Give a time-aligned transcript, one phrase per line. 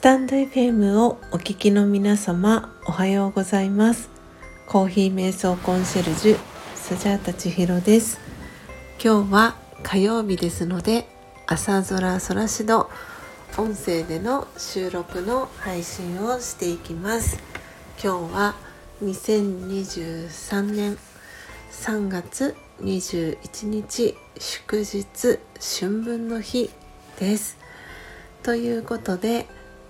[0.00, 4.08] スタンド FM をお聞きの皆様おはようございます。
[4.66, 6.38] コーヒー瞑想コンシェルジュ
[6.74, 8.18] スジャータ千尋です。
[8.98, 11.06] 今日は火曜日ですので
[11.46, 12.88] 朝空空しど
[13.58, 17.38] 音声での収録の配信をしていきます。
[18.02, 18.54] 今日は
[19.04, 20.96] 2023年
[21.72, 25.38] 3月21日祝日
[25.78, 26.70] 春分の日
[27.18, 27.58] です。
[28.42, 29.46] ということで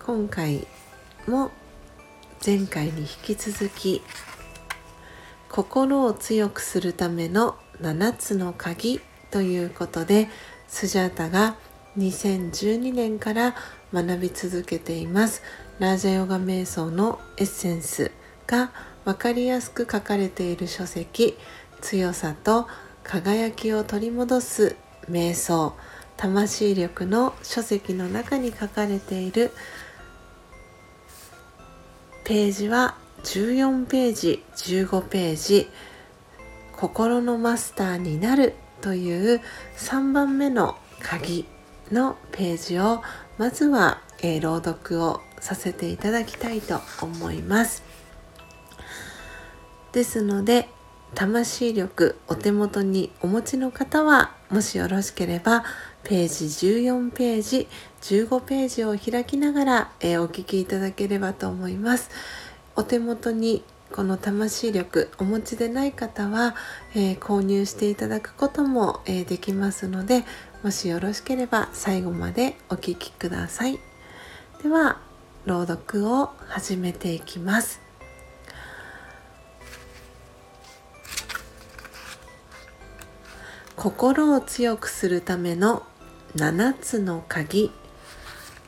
[0.07, 0.67] 今回
[1.29, 1.51] も
[2.45, 4.01] 前回に引き続き
[5.51, 9.01] 心を強くするための7つの鍵
[9.31, 10.29] ということで
[10.69, 11.57] スジャータが
[11.99, 13.55] 2012年から
[13.93, 15.43] 学び続けています。
[15.79, 18.11] ラージャヨガ瞑想のエッセンス
[18.47, 18.73] が
[19.05, 21.37] 分かりやすく書かれている書籍。
[21.83, 22.67] 強さと
[23.03, 24.77] 輝きを取り戻す
[25.11, 25.75] 瞑想。
[26.17, 29.53] 魂力の書籍の中に書かれている
[32.31, 35.69] ページは14ページ15ページ
[36.77, 39.41] 心のマスターになるという
[39.77, 41.45] 3番目の鍵
[41.91, 43.03] のページを
[43.37, 47.83] まずは、えー、朗読をさせていただきたいと思います。
[49.91, 50.69] ですので
[51.17, 55.65] 魂力お手元にお持ちの方はもしよろしければ
[56.05, 56.45] ページ
[56.87, 57.69] 14ページ
[58.03, 62.11] 15ページを開きながら、えー、お聞きいただければと思います。
[62.77, 66.55] お手元にこの魂力お持ちでない方は、
[66.95, 70.25] えー、購入していただくことも、えー、できますので
[70.63, 73.79] もしよろしければ最後までお聴きください。
[74.63, 74.99] では
[75.47, 77.81] 朗読を始めていきます。
[83.77, 85.87] 心を強くするための
[86.37, 87.73] 7つの鍵。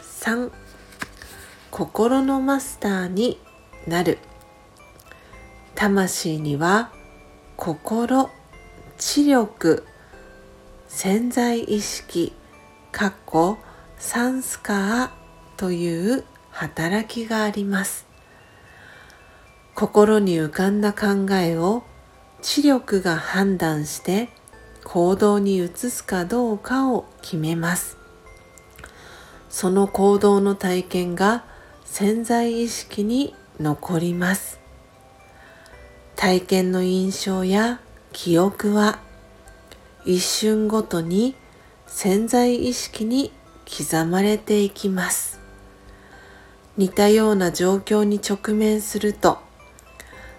[0.00, 0.50] 3
[1.70, 3.38] 心のマスターに
[3.86, 4.18] なる。
[5.76, 6.92] 魂には
[7.56, 8.30] 心
[8.98, 9.84] 知力
[10.88, 12.32] 潜在意識
[12.90, 13.58] かっこ
[13.96, 15.10] サンスカー
[15.56, 18.06] という働きがあります。
[19.74, 21.84] 心に浮かんだ考えを
[22.42, 24.28] 知力が判断して
[24.84, 27.96] 行動に移すかどうかを決めます。
[29.48, 31.44] その行動の体験が
[31.84, 34.60] 潜在意識に残ります。
[36.16, 37.80] 体験の印象や
[38.12, 39.00] 記憶は
[40.04, 41.34] 一瞬ごとに
[41.86, 43.32] 潜在意識に
[43.66, 45.40] 刻まれていきます。
[46.76, 49.38] 似たような状況に直面すると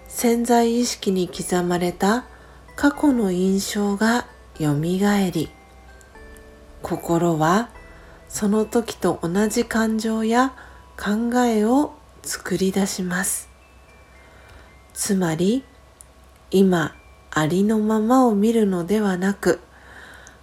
[0.08, 2.24] 潜在意識に刻まれた
[2.76, 4.26] 過去の印象が
[4.58, 5.50] よみがえり。
[6.82, 7.70] 心は
[8.28, 10.54] その時と同じ感情や
[10.96, 13.48] 考えを作り出します。
[14.92, 15.64] つまり
[16.50, 16.94] 今
[17.30, 19.60] ありのままを見るのではなく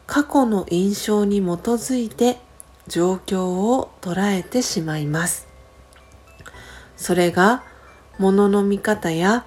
[0.08, 2.40] 過去の印象に基づいて
[2.88, 5.48] 状況を捉えてしまいます。
[6.98, 7.64] それが
[8.20, 9.46] 物の見方や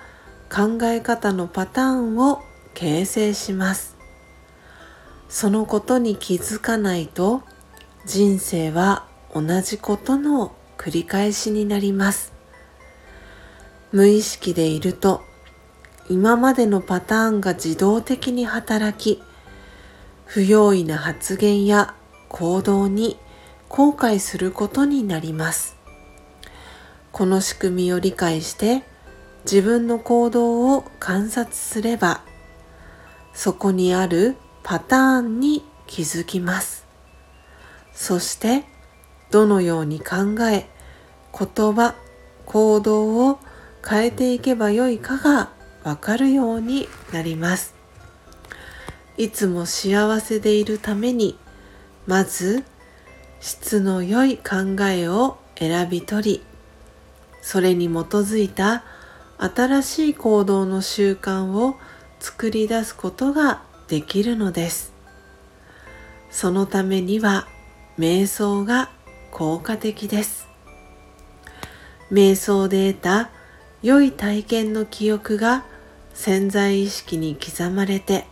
[0.50, 2.40] 考え方のパターンを
[2.72, 3.93] 形成します。
[5.34, 7.42] そのことに気づかないと
[8.06, 12.32] 人生は同じことの繰り返しになります。
[13.90, 15.22] 無意識でいると
[16.08, 19.20] 今までのパターンが自動的に働き
[20.24, 21.96] 不用意な発言や
[22.28, 23.16] 行動に
[23.68, 25.74] 後悔することになります。
[27.10, 28.84] この仕組みを理解して
[29.44, 32.22] 自分の行動を観察すれば
[33.32, 36.84] そこにあるパターンに気づきます。
[37.92, 38.64] そして
[39.30, 40.68] どのように考え
[41.32, 41.94] 言葉
[42.46, 43.38] 行動を
[43.88, 45.50] 変えていけばよいかが
[45.84, 47.74] わかるようになります。
[49.16, 51.38] いつも幸せでいるために
[52.06, 52.64] まず
[53.40, 56.42] 質の良い考えを選び取り
[57.42, 58.82] それに基づいた
[59.38, 61.76] 新しい行動の習慣を
[62.18, 63.62] 作り出すことが
[63.94, 64.92] できるのです。
[66.28, 67.46] そのためには
[67.96, 68.90] 瞑想が
[69.30, 70.48] 効果的です。
[72.10, 73.30] 瞑想で得た
[73.84, 75.64] 良い体験の記憶が
[76.12, 78.26] 潜在意識に刻まれて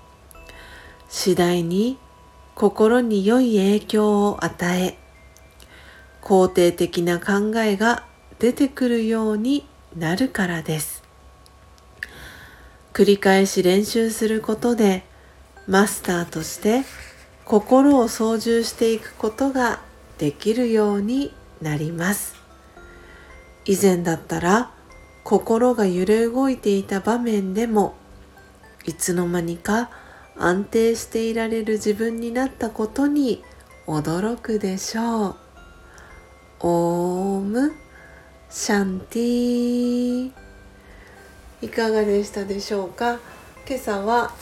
[1.09, 1.97] 次第に
[2.56, 4.99] 心に良い影響を与え
[6.23, 8.05] 肯定的な考えが
[8.41, 9.64] 出てくるように
[9.97, 11.05] なるからです。
[12.93, 15.05] 繰り返し練習することで
[15.67, 16.82] マスターとして
[17.44, 19.81] 心を操縦していくことが
[20.19, 22.35] できるようになります。
[23.64, 24.73] 以前だったら
[25.25, 27.94] 心が揺れ動いていた場面でも
[28.85, 29.91] いつの間にか
[30.37, 33.44] 安定していられる自分になったことに
[33.87, 35.37] 驚くでしょう。
[36.61, 37.73] オーム
[38.50, 40.32] シャンティ
[41.61, 43.19] いかがでしたでしょうか？
[43.69, 44.32] 今朝は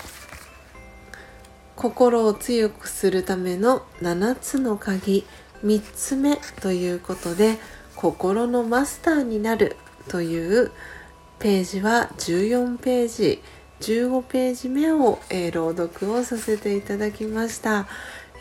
[1.81, 5.25] 心を強くするための7つの鍵
[5.65, 7.57] 3つ目ということで
[7.97, 10.73] 心のマスターになるという
[11.39, 13.43] ページは14ページ
[13.81, 17.89] 15ページ目を、えー、朗読をさせていただきました、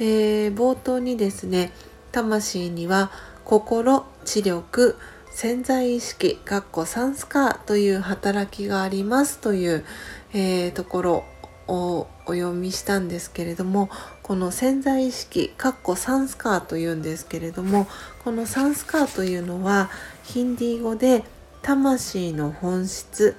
[0.02, 1.72] えー、冒頭にですね
[2.12, 3.10] 魂には
[3.46, 4.98] 心知力
[5.32, 9.86] 潜在意識かっこサンスカーという働きがありますという、
[10.34, 11.24] えー、ところ
[11.70, 13.90] をお読みしたんですけれども
[14.24, 17.88] この潜在意識かっこサンスカーというんですけれども
[18.24, 19.90] このサンスカーというのは
[20.24, 21.24] ヒンディー語で
[21.62, 23.36] 魂の本質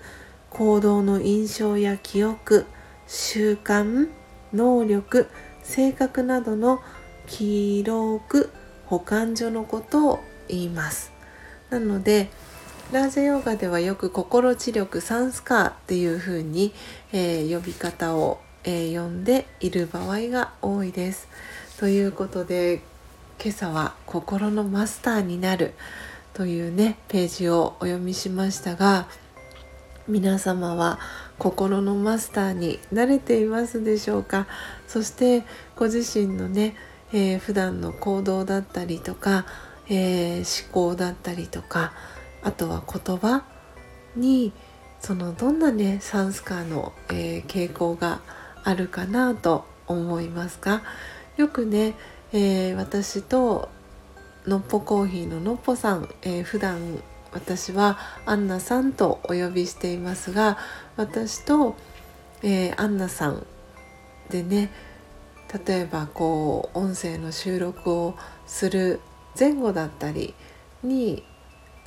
[0.51, 2.67] 行動の印象や記憶
[3.07, 4.09] 習慣
[4.53, 5.29] 能力
[5.63, 6.81] 性格などの
[7.27, 8.51] 記録
[8.87, 11.13] 保管所のことを言います。
[11.71, 12.29] なので
[12.93, 16.75] ラージャヨガではよく心知力サンスカーっていう風に、
[17.13, 21.29] えー、呼び方を、えー、呼んでいる場合が多いです。
[21.79, 22.83] ということで
[23.41, 25.75] 今朝は「心のマスターになる」
[26.35, 29.07] というねページをお読みしましたが
[30.09, 30.99] 皆様は
[31.39, 34.49] 心のマスターに慣れていますでしょうか？
[34.89, 35.45] そして
[35.77, 36.75] ご自身のね、
[37.13, 39.47] えー、普段の行動だったりとか、
[39.89, 41.93] えー、思考だったりとか
[42.43, 43.45] あとは言葉
[44.17, 44.53] に
[45.01, 48.21] そのどんなねサンスカーの、えー、傾向が
[48.65, 50.83] あるかなと思いますか？
[51.37, 51.95] よくね、
[52.33, 53.69] えー、私と
[54.47, 57.03] のっぽコーヒーののっぽさん、えー、普段
[57.33, 60.59] 私はアンナさんとお呼びしていますが
[60.97, 61.77] 私と、
[62.43, 63.47] えー、アンナさん
[64.29, 64.71] でね
[65.67, 68.17] 例えばこう音声の収録を
[68.47, 69.01] する
[69.39, 70.35] 前後だったり
[70.83, 71.25] に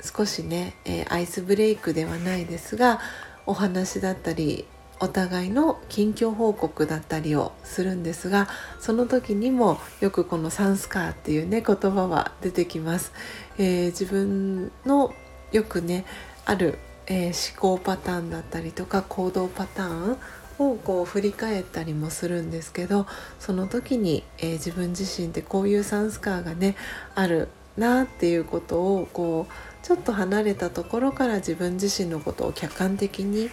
[0.04, 3.00] 少しね、え、アイスブレイクではないですが
[3.46, 4.66] お話だったり
[5.00, 8.48] お互いの近況報告だったりをするんですが
[8.80, 13.12] その時にもよくこのサンスカーっていうね言葉は出てきます、
[13.58, 15.12] えー、自分の
[15.52, 16.04] よくね
[16.44, 20.18] ある、えー、思考パターンだったりとか行動パターン
[20.58, 23.06] をこう振り返ったりもするんですけど
[23.40, 26.76] その時に、えー、自分自身ってこういうサンスカーがね
[27.14, 33.50] あるなっていうことをこうちょっと離れたところから自分自身のことを客観的に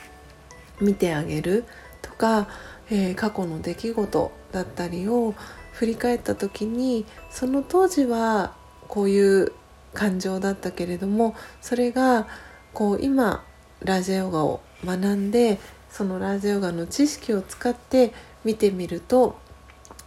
[0.80, 1.66] 見てあげる
[2.02, 2.48] とか、
[2.90, 5.36] えー、過去の出来事だったりを
[5.74, 8.56] 振り返った時にその当時は
[8.88, 9.52] こういう
[9.94, 12.28] 感情だったけれどもそれが
[12.74, 13.44] こう今
[13.84, 18.14] ラジオヨガを学んでそのラジオヨガの知識を使って
[18.46, 19.36] 見てみると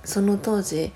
[0.05, 0.91] その当時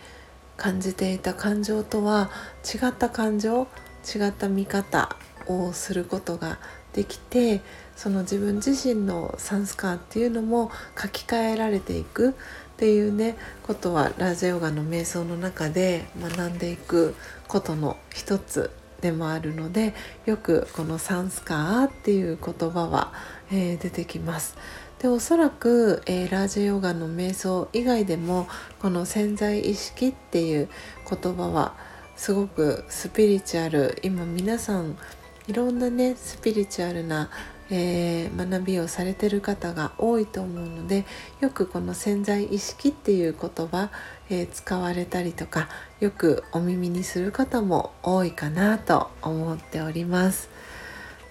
[0.57, 2.31] 感じていた感情とは
[2.65, 3.69] 違った感情
[4.17, 5.17] 違った見方
[5.47, 6.59] をすることが
[6.93, 7.61] できて
[7.97, 10.71] その自分自身のサンスカーっていうのも
[11.01, 12.33] 書き換えられていくっ
[12.77, 17.15] ていうねことはラジャヨガの瞑想の中で学んでいく
[17.49, 19.95] ことの一つでもあるので
[20.27, 23.13] よくこのサンスカーっていう言葉は、
[23.51, 24.57] えー、出てきます。
[24.99, 28.49] でおそらく、えー、ラージヨガの瞑想以外でも
[28.81, 30.69] この潜在意識っていう
[31.09, 31.75] 言葉は
[32.19, 34.99] すごくスピリチュアル今皆さん
[35.47, 37.31] いろんなねスピリチュアルな、
[37.71, 41.07] えー、学びをされてる方が多いと思うので
[41.41, 43.91] よくこの潜在意識っていう言葉、
[44.31, 45.69] えー、使われたりとか
[46.01, 50.51] よくお耳にする方も多いかなと思っております。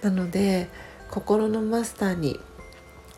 [0.00, 0.68] なので
[1.10, 2.40] 心のマスターに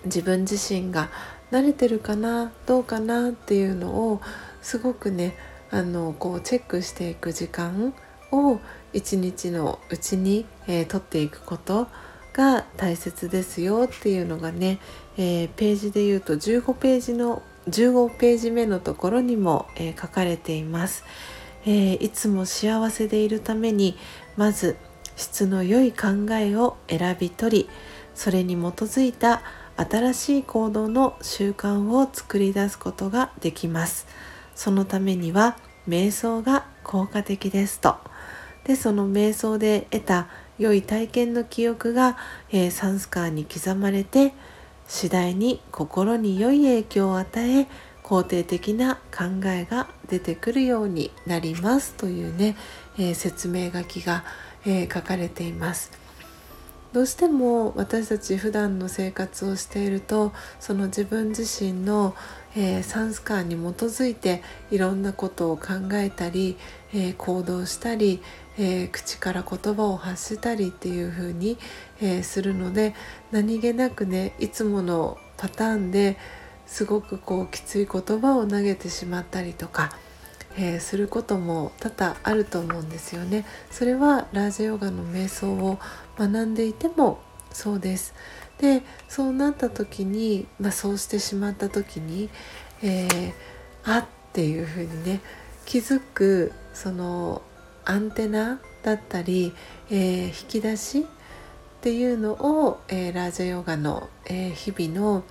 [0.07, 1.09] 自分自身が
[1.53, 4.21] 慣れてるかなどうかなっていうのを
[4.61, 5.37] すごくね
[5.71, 7.95] あのこうチェックしていく時間
[8.33, 8.61] を
[8.93, 11.89] 一日のうちに、えー、取っていくこと
[12.33, 14.79] が大切ですよっていうのがね、
[15.17, 21.05] えー、ページで言うと15ページの15ページ目のところにも、えー、書かれています、
[21.67, 23.97] えいつも幸せでいるために
[24.37, 24.77] まず
[25.17, 27.69] 質の良い考えを選び取り
[28.15, 29.43] それに基づいた
[29.77, 34.07] 新しい行動の習慣を作り出すことができます。
[34.55, 35.57] そのためには
[35.89, 37.97] 瞑想が効果的ですと
[38.65, 40.29] でその瞑想で得た
[40.59, 42.19] 良い体験の記憶が、
[42.51, 44.35] えー、サンスカーに刻まれて
[44.87, 47.67] 次第に心に良い影響を与え
[48.03, 52.57] 肯定的な考えが出てくるようになりますというね、
[52.99, 54.25] えー、説明書きが、
[54.67, 56.00] えー、書かれています。
[56.93, 62.17] どうしても私たち普段の生活をしているとその自分自身の、
[62.57, 64.43] えー、サンスカーに基づいて
[64.73, 66.57] いろんなことを考えたり、
[66.93, 68.21] えー、行動したり、
[68.59, 71.59] えー、口から言葉を発したりっていう風に、
[72.01, 72.95] えするので
[73.31, 76.17] 何気なくねいつものパターンで
[76.67, 79.91] すごくこうきつい言葉を投げてしまったりとか。
[80.57, 83.47] えー、することも多々あると思うんですよね。
[83.71, 85.79] それはラージヨガの瞑想を
[86.19, 87.21] 学んでいても
[87.53, 88.15] そうです。
[88.59, 92.29] でそうなった時に、まあ、そうしてしまった時に、
[92.83, 93.33] えー、
[93.85, 95.21] あっていうふうにね
[95.65, 97.43] 気づくその
[97.85, 99.55] アンテナだったり、
[99.91, 101.05] えー、引き出しっ
[101.81, 105.25] ていうのを、えー、ラージャヨガの、えー、日々の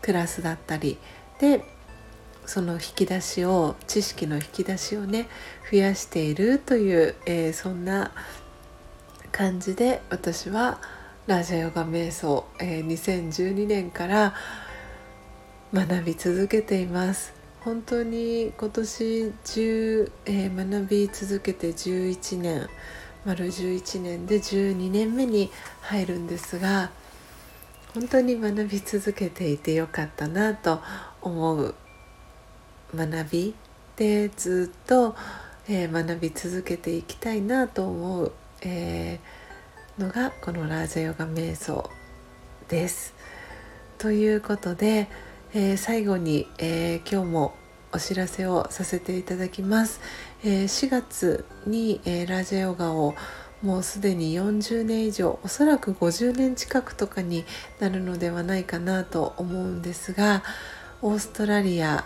[0.00, 0.98] クラスだったり
[1.40, 1.64] で
[2.48, 5.28] その引き出しを知識の引き出しをね
[5.70, 8.10] 増やしているという、えー、そんな
[9.30, 10.80] 感じで私は
[11.26, 14.34] ラージャヨガ瞑想、えー、2012年から
[15.74, 17.34] 学び続けています。
[17.60, 22.66] 本当に今年中、えー、学び続けて11年
[23.26, 25.50] 丸11年で12年目に
[25.82, 26.92] 入るんですが
[27.92, 30.80] 本当に学び続けていてよかったなと
[31.20, 31.74] 思う
[32.94, 33.54] 学び
[33.96, 35.14] でずっと、
[35.68, 41.90] えー、学び続けていきたいなと思う、えー、のがこのラージャヨガ瞑想
[42.68, 43.14] です。
[43.98, 45.08] ということで、
[45.54, 47.54] えー、最後に、え今日も
[47.92, 50.00] お知らせをさせていただきます。
[50.44, 53.14] え4月に、えラージャヨガを
[53.62, 57.44] もうすでに40年以上おそらく50年近くとかに
[57.80, 60.44] なるのではないかなと思うんですが
[61.02, 62.04] オーストラリア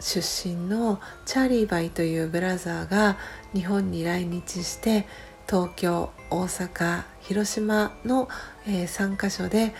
[0.00, 3.16] 出身のチャーリーバイというブラザーが
[3.54, 5.06] 日本に来日して
[5.48, 8.28] 東京大阪広島の、
[8.66, 9.74] えー、3カ所で、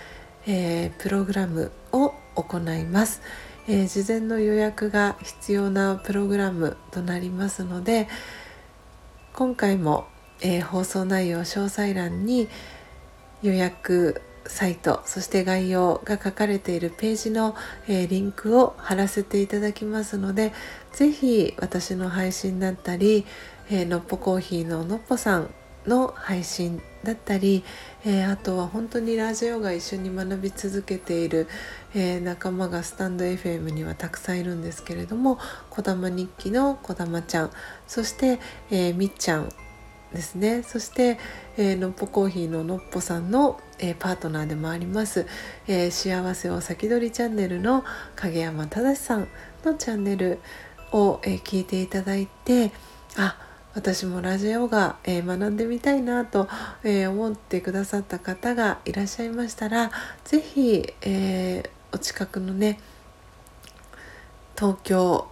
[0.46, 3.20] えー、プログラムを行います、
[3.68, 8.08] えー、事前の予約が必要なプログラムとなりますので
[9.32, 10.06] 今回も、
[10.40, 12.48] え放送内容詳細欄に
[13.42, 17.54] 予約サイトそして概要が書かれているページの、
[17.88, 20.52] えー、リンクを貼らせていただきますので
[20.92, 23.26] 是非私の配信だったり、
[23.70, 25.50] えー、のっぽコーヒーののっぽさん
[25.86, 27.62] の配信だったり、
[28.04, 31.46] えー、あとは本当にラジオが一緒に学び続けている、
[31.94, 35.38] えー、仲間がスタンド FM にはたくさんいるんですけれども
[35.70, 37.50] 「こだま日記」のこだまちゃん
[37.86, 39.48] そして、えー、みっちゃん
[40.12, 40.62] ですね。
[40.62, 41.18] そして、
[41.56, 45.26] えー、のっぽコーヒーののっぽさんの、えー、パートナーでもあります、
[45.66, 47.84] えー、幸せを先取りチャンネルの
[48.14, 49.28] 影山正さん
[49.64, 50.38] のチャンネル
[50.92, 52.72] を、えー、聞いていただいて
[53.16, 53.36] あ
[53.74, 56.48] 私もラジオが、えー、学んでみたいなと、
[56.82, 59.90] えー、思ってくださった方がいらっしゃいましたら
[60.24, 62.80] 是非、えー、お近くのね
[64.56, 65.28] 東京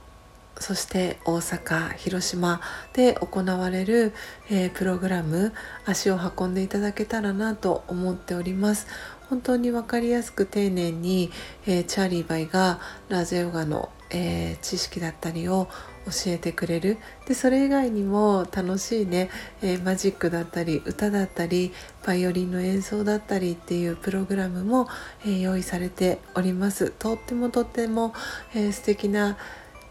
[0.60, 2.60] そして大阪広島
[2.92, 4.12] で行われる、
[4.50, 5.52] えー、プログラム
[5.84, 8.86] 足を運んでいただけたらなと思っております。
[9.28, 11.30] 本当に分かりやすく丁寧に、
[11.66, 15.68] えー、チャーリーバイがラゼヨガの、えー、知識だったりを
[16.06, 16.98] 教えてくれる。
[17.26, 19.30] でそれ以外にも楽しいね、
[19.62, 21.72] えー、マジックだったり歌だったり
[22.06, 24.86] バイオリンの演奏だったりっていうプログラムも、
[25.24, 26.90] えー、用意されております。
[26.90, 28.12] とってもとっても、
[28.54, 29.38] えー、素敵な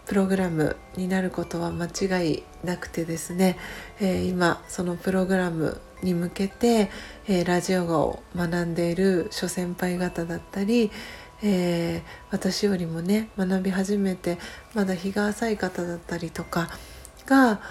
[0.05, 3.57] プログラムになることは間違いなくてですね、
[4.01, 6.89] えー、今そのプログラムに向けて、
[7.27, 10.91] えー、ラジオ語を学んでいる諸先輩方だったり、
[11.41, 14.37] えー、私よりもね学び始めて
[14.73, 16.69] まだ日が浅い方だったりとか
[17.25, 17.61] が、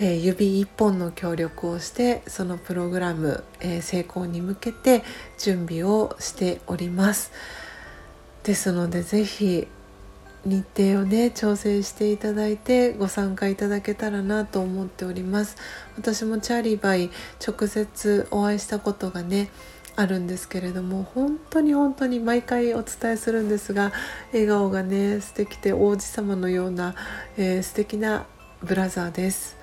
[0.00, 5.04] え指一本の協力をしてそのプログラム、え成功に向けて
[5.38, 7.30] 準備をしております。
[8.42, 9.68] ですので是非
[10.44, 15.56] 日程をね調整していただいてご参加いただけたらなと思っております。
[15.96, 17.10] 私もチャーリーバイ
[17.46, 19.50] 直接お会いしたことがね
[19.94, 23.92] あるんですけれども本当に本当に毎回お伝えするんですが
[24.32, 26.94] 笑顔がね素敵で王子様のような、
[27.36, 28.26] えー、素敵な
[28.62, 29.56] ブラザーです。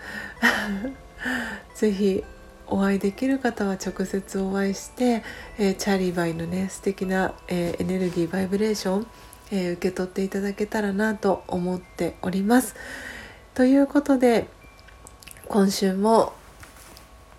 [1.75, 2.24] ぜひ
[2.67, 5.24] お会いできる方は直接お会いして、
[5.57, 9.07] えー、チャーリーバイのね素敵な、えー、エネルギーバイブレーション
[9.51, 12.75] えー、受け取っていただけたらなと思っております。
[13.53, 14.48] ということで
[15.48, 16.34] 今週も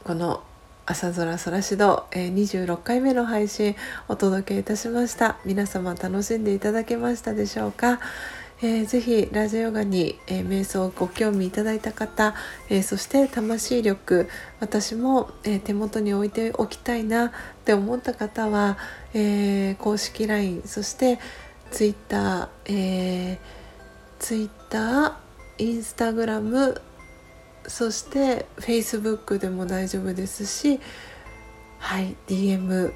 [0.05, 0.43] この
[0.87, 3.77] 朝空空しど、えー、26回目の配信
[4.09, 8.01] お届けいたしました皆様楽しんでいただけましたでしょうか、
[8.61, 12.35] えー、ぜひラジオヨガに、えー、瞑想をご興味いただいた方、
[12.69, 17.31] えー、そして魂力私も、え、手元に置いておきたいなっ
[17.65, 18.77] て思った方は、
[19.15, 21.21] え、公式 LINE そして
[21.71, 23.39] Twitter、えー、
[24.19, 25.17] Twitter
[25.59, 26.81] インスタグラム
[27.67, 30.81] そして Facebook でも大丈夫ですし
[31.79, 32.93] はい DM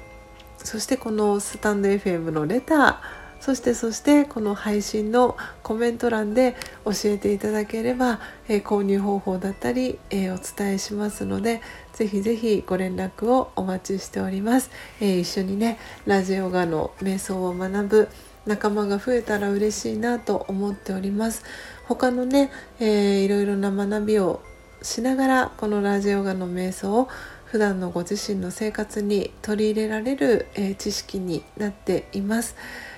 [0.57, 11.61] そしてこのスタンド FM のレターそしてそしてこの配信のコメント欄で教えていただければ、えー、購入方法だったり、えー、お伝えしますので
[11.93, 15.77] ぜひぜひご連絡をお待ちしております、えー、一緒にね
[16.07, 18.09] ラジオガの瞑想を学ぶ
[18.45, 21.43] 仲間が増えたら嬉しいなと思っております。
[21.87, 24.41] 他のね、えー、いろいろな学びを
[24.81, 27.07] しながらこのラジオガの瞑想を
[27.45, 32.55] 普段のご自身の生活に取り入れられる、えー、知識になっています。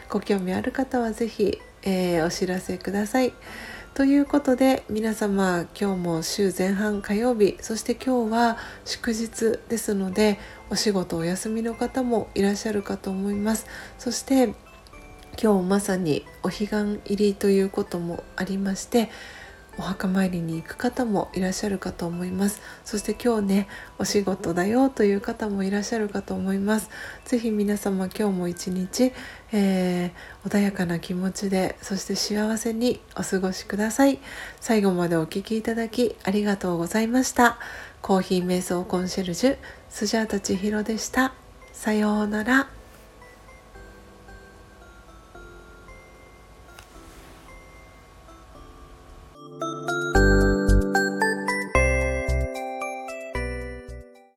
[0.09, 3.33] ご興味ある方は是非、えー、お知らせください。
[3.93, 10.37] ということで皆様今日も週前半火曜日そして今日は祝日ですので
[10.69, 13.65] お仕事お休みの方もいらっしゃるかと思います。
[13.97, 14.53] そして
[15.41, 19.09] 今日まさにお彼岸入りということもありまして
[19.77, 22.61] お墓参りに行く方もいらっしゃるかと思います。
[22.83, 23.67] そして今日ね
[23.99, 26.89] お仕事だよという方もいらっしゃるかと思います。
[27.25, 29.13] 是非皆様今日も一日、
[29.51, 34.17] えー、穏やかな気持ちでそして幸せにお過ごしください。
[34.59, 37.59] 最後までお聴きいただきありがとうございました。
[38.01, 39.57] コーヒー瞑想コンシェルジュ
[39.89, 41.33] スジャータ千尋でした。
[41.71, 42.76] さようなら。